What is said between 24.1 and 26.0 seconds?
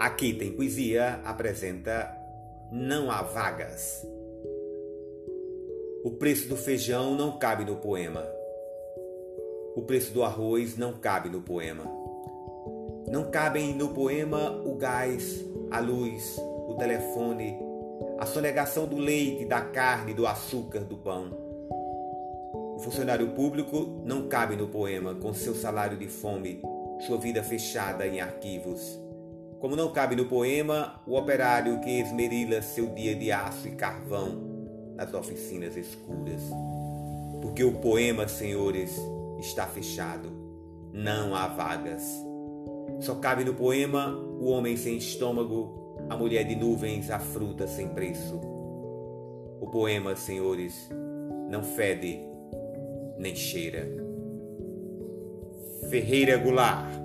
cabe no poema com seu salário